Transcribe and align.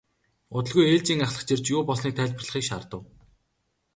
Удалгүй 0.57 0.85
ээлжийн 0.93 1.23
ахлагч 1.25 1.49
ирж 1.55 1.65
юу 1.75 1.81
болсныг 1.87 2.13
тайлбарлахыг 2.15 2.63
шаардав. 2.67 3.01